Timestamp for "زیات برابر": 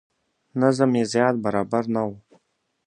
1.13-1.83